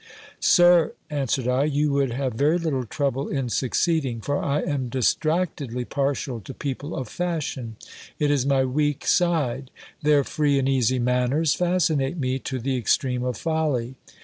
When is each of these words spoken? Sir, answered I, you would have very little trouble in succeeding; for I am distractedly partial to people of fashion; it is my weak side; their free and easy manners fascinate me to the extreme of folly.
Sir, 0.39 0.93
answered 1.11 1.47
I, 1.47 1.65
you 1.65 1.91
would 1.93 2.11
have 2.11 2.33
very 2.33 2.57
little 2.57 2.85
trouble 2.87 3.29
in 3.29 3.49
succeeding; 3.49 4.19
for 4.19 4.35
I 4.39 4.61
am 4.63 4.89
distractedly 4.89 5.85
partial 5.85 6.39
to 6.39 6.55
people 6.55 6.95
of 6.95 7.07
fashion; 7.07 7.75
it 8.17 8.31
is 8.31 8.43
my 8.43 8.65
weak 8.65 9.05
side; 9.05 9.69
their 10.01 10.23
free 10.23 10.57
and 10.57 10.67
easy 10.67 10.97
manners 10.97 11.53
fascinate 11.53 12.17
me 12.17 12.39
to 12.39 12.57
the 12.57 12.77
extreme 12.77 13.23
of 13.23 13.37
folly. 13.37 13.93